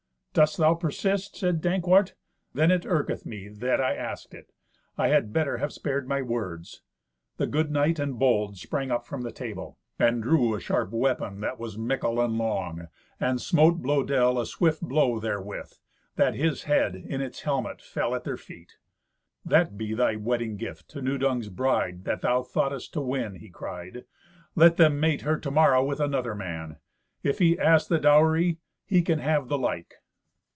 [0.33, 2.13] "Dost thou persist?" said Dankwart.
[2.53, 4.53] "Then it irketh me that I asked it.
[4.97, 6.83] I had better have spared my words."
[7.35, 11.41] The good knight and bold sprang up from the table, and drew a sharp weapon
[11.41, 12.87] that was mickle and long,
[13.19, 15.73] and smote Blœdel a swift blow therewith,
[16.15, 18.77] that his head, in its helmet, fell at their feet.
[19.43, 24.05] "That be thy wedding gift to Nudung's bride, that thou thoughtest to win!" he cried.
[24.55, 26.77] "Let them mate her to morrow with another man;
[27.21, 29.95] if he ask the dowry, he can have the like."